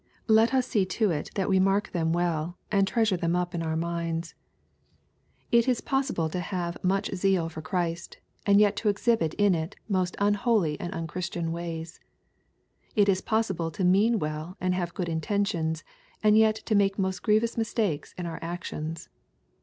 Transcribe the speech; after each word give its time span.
Let 0.27 0.51
us 0.51 0.65
see 0.65 0.83
to 0.97 1.11
it 1.11 1.29
that 1.35 1.47
we 1.47 1.59
mark 1.59 1.91
them 1.91 2.11
well, 2.11 2.57
and 2.71 2.87
treasure 2.87 3.17
them 3.17 3.35
up 3.35 3.53
in 3.53 3.61
our 3.61 3.75
minds. 3.75 4.33
It 5.51 5.67
is 5.67 5.79
possible 5.79 6.23
i 6.23 6.33
884 6.39 6.69
EXPOSITOBY 6.71 6.87
THOUGHTS. 6.87 7.05
to 7.05 7.05
have 7.05 7.13
mucji 7.13 7.17
zeal 7.21 7.49
for 7.49 7.61
Christ, 7.61 8.17
and 8.47 8.59
yet 8.59 8.75
to 8.77 8.89
exhibit 8.89 9.35
it 9.35 9.35
in 9.39 9.69
most 9.87 10.15
unholy 10.19 10.79
and 10.79 10.91
unchristian 10.91 11.51
ways. 11.51 11.99
It 12.95 13.09
is 13.09 13.21
possible 13.21 13.69
to 13.69 13.83
mean 13.83 14.17
well 14.17 14.57
and 14.59 14.73
have 14.73 14.95
good 14.95 15.07
intentions, 15.07 15.83
and 16.23 16.35
yet 16.35 16.55
to 16.55 16.73
make 16.73 16.97
most 16.97 17.21
grievous 17.21 17.55
mistakes 17.55 18.15
in 18.17 18.25
our 18.25 18.39
actions. 18.41 19.07